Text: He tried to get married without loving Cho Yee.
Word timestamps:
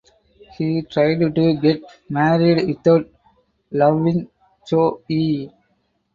He 0.57 0.81
tried 0.81 1.19
to 1.35 1.53
get 1.61 1.83
married 2.09 2.65
without 2.67 3.07
loving 3.69 4.29
Cho 4.65 5.03
Yee. 5.07 5.51